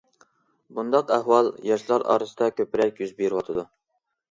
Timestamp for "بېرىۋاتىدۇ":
3.23-3.71